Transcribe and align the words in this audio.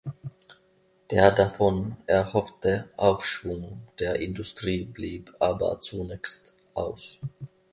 Der 1.11 1.29
davon 1.29 1.95
erhoffte 2.07 2.89
Aufschwung 2.97 3.83
der 3.99 4.15
Industrie 4.15 4.83
blieb 4.85 5.31
aber 5.39 5.79
zunächst 5.81 6.55
aus. 6.73 7.19